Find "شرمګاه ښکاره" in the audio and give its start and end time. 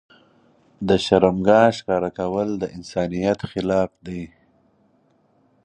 1.05-2.09